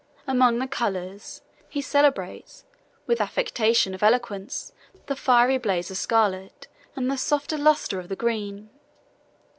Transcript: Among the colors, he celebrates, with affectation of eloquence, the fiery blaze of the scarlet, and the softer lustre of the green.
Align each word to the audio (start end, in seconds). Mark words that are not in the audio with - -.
Among 0.25 0.57
the 0.57 0.65
colors, 0.67 1.43
he 1.69 1.79
celebrates, 1.79 2.65
with 3.05 3.21
affectation 3.21 3.93
of 3.93 4.01
eloquence, 4.01 4.73
the 5.05 5.15
fiery 5.15 5.59
blaze 5.59 5.91
of 5.91 5.95
the 5.97 6.01
scarlet, 6.01 6.65
and 6.95 7.07
the 7.11 7.17
softer 7.19 7.55
lustre 7.55 7.99
of 7.99 8.09
the 8.09 8.15
green. 8.15 8.71